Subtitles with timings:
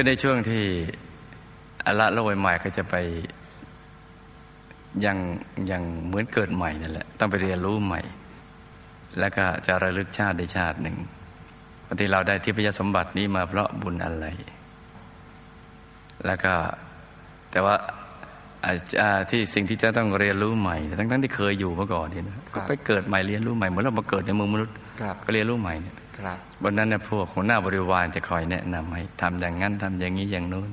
[0.00, 0.64] ก็ในช่วงที่
[1.86, 2.94] อละโลยใหม่ก็จะไป
[5.04, 5.16] ยัง
[5.70, 8.00] ยังเหมือนเกิดใหม่นั่นแหละ ต้องไปเรียนรู้ใหม่
[9.18, 10.96] แล้วก็จะระลึกชาติในชาติหนึ่ง
[11.86, 14.26] บางทีเราได้ทิพยสมบัตินี้มาเพราะบุญอะไร
[16.26, 16.54] แล้วก็
[17.50, 17.74] แต่ว่า
[18.64, 30.70] อาอ่าที่สิ่งที่จะต้องเรียนรู้ใหม่ ทั้งทั้งๆที่เคยอยู่มาก่อนนี่นะก็ไปเกิดใหม่เรียนรู้ใหม่เหมือนเรามาเกิดในเมืองมนุษย์ครับก็เรียนรู้ใหม่เนี่ย ครับบนนั้นเนี่ยพวกหัวหน้าบริวารจะคอยแนะนำให้ทำอย่างนั้นทำอย่างนี้อย่างนู้น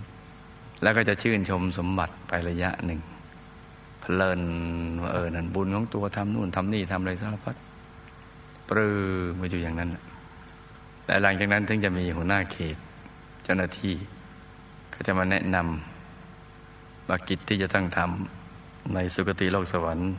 [0.82, 3.00] แล้วก็จะชื่นชมสมบัติไประยะหนึ่ง
[4.02, 4.42] เพลิน
[5.14, 7.56] เออนั่นบุญของตัวทำนู่นทำนี่ทำอะไรสารพัด
[8.70, 8.92] ปลื้
[9.32, 9.90] มไปอยู่อย่างนั้น
[11.06, 12.78] แต่หลังจากนั้นถึงจะมีหัวหน้าเขต
[13.44, 13.94] เจ้าหน้าที่
[14.94, 20.12] ก็จะมาแนะนำว่ากิจที่จะต้องทำในสุคติโลกสวรรค์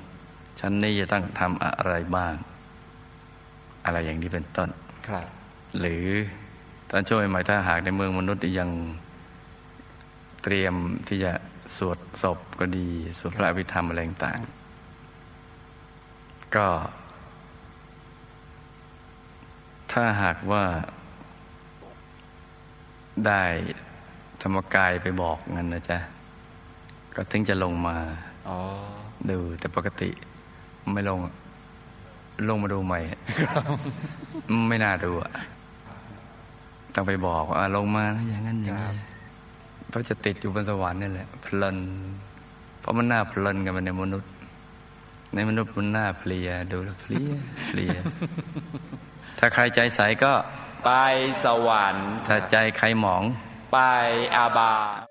[0.61, 2.35] ชั้นนี้จะต้องทำอะไรบ้าง
[3.85, 4.69] อะไรอย่างนี้เป็นต้น
[5.81, 6.05] หรือ
[6.91, 8.71] ตอนช่วงใหม่ๆถ้าหากในเมืองมนุษย์ยัง
[10.43, 10.75] เตรียม
[11.09, 11.33] ที่จะ
[11.77, 16.67] สวดศพก็ดี สวดพระอภิธรรมอะไรต่างๆก็
[19.93, 20.65] ถ้าหากว่า
[23.27, 23.43] ได้
[24.43, 25.99] ธรรมกายไปบอกงั้นนะจ๊ะ
[27.15, 27.97] ก็ถึงจะลงมา
[28.49, 28.59] อ๋อ
[29.31, 30.11] ดูแต่ปกติ
[30.93, 31.35] ไม่ลงอะ
[32.49, 33.01] ลงมาดูใหม่
[34.69, 35.33] ไม่น่าดูอะ
[36.95, 38.89] ต้องไปบอกว่าอะลงมานะอย่างนั้นอย่างนี้
[39.89, 41.79] เพราะจะติดอยู่บนสวรรค์นี่แหละเพลิน
[42.81, 44.31] เพราะมันน่าเพลินกันไปในมนุษย์
[45.35, 47.33] ในมนุษย์มันน่าเพลียดูแล้วเพลีย
[47.67, 47.99] เพลีย
[49.39, 50.33] ถ้าใครใจใสก็
[50.85, 50.91] ไป
[51.45, 53.23] สวรรค์ ถ้าใจใครหมอง
[53.73, 53.79] ไป
[54.37, 54.75] อาบา
[55.07, 55.08] ย